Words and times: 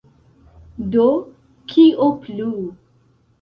Do, 0.95 1.05
kio 1.73 2.09
plu? 2.25 2.49